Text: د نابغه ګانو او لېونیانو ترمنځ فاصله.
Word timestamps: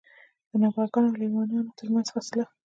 د 0.49 0.51
نابغه 0.61 0.85
ګانو 0.93 1.09
او 1.11 1.17
لېونیانو 1.21 1.75
ترمنځ 1.79 2.07
فاصله. 2.13 2.45